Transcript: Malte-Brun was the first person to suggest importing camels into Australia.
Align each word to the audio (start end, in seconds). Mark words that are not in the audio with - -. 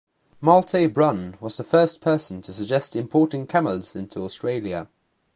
Malte-Brun 0.41 1.37
was 1.39 1.57
the 1.57 1.63
first 1.63 2.01
person 2.01 2.41
to 2.41 2.51
suggest 2.51 2.95
importing 2.95 3.45
camels 3.45 3.95
into 3.95 4.21
Australia. 4.23 4.87